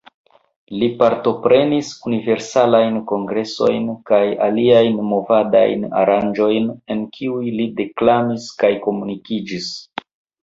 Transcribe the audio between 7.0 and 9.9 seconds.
kiuj li deklamis kaj komunikiĝis.